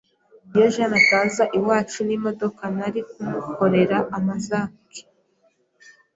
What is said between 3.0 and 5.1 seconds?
kumukorera amazake.